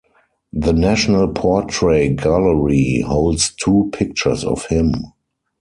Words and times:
The 0.51 0.73
National 0.73 1.27
Portrait 1.27 2.15
Gallery 2.15 3.03
holds 3.05 3.53
two 3.53 3.91
pictures 3.93 4.43
of 4.43 4.65
him. 4.65 4.93